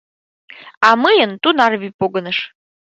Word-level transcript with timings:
—А 0.87 0.89
мыйын 1.03 1.31
тунар 1.41 1.73
вий 1.81 1.93
погыныш... 1.99 2.37